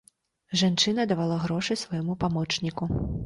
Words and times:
Жанчына 0.61 1.05
давала 1.11 1.37
грошы 1.45 1.77
свайму 1.83 2.17
памочніку. 2.25 2.89